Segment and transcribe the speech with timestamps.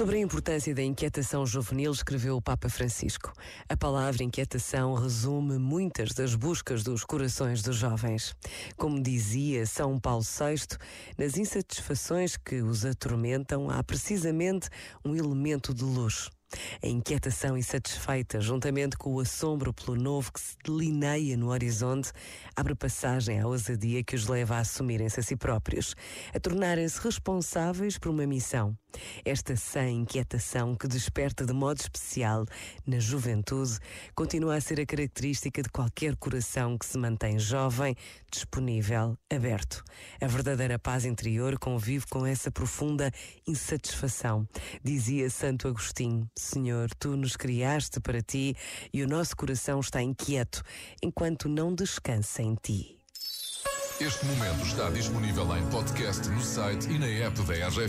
[0.00, 3.34] Sobre a importância da inquietação juvenil, escreveu o Papa Francisco.
[3.68, 8.34] A palavra inquietação resume muitas das buscas dos corações dos jovens.
[8.78, 10.78] Como dizia São Paulo VI,
[11.18, 14.70] nas insatisfações que os atormentam há precisamente
[15.04, 16.30] um elemento de luz.
[16.82, 22.10] A inquietação insatisfeita, juntamente com o assombro pelo novo que se delineia no horizonte,
[22.56, 25.94] abre passagem à ousadia que os leva a assumirem-se a si próprios,
[26.34, 28.76] a tornarem-se responsáveis por uma missão.
[29.24, 32.44] Esta sã inquietação que desperta de modo especial
[32.86, 33.78] na juventude
[34.14, 37.96] continua a ser a característica de qualquer coração que se mantém jovem,
[38.30, 39.82] disponível, aberto.
[40.20, 43.10] A verdadeira paz interior convive com essa profunda
[43.46, 44.48] insatisfação.
[44.82, 48.56] Dizia Santo Agostinho: Senhor, tu nos criaste para ti
[48.92, 50.62] e o nosso coração está inquieto
[51.02, 53.00] enquanto não descansa em ti.
[54.00, 57.88] Este momento está disponível em podcast no site e na app da RGF.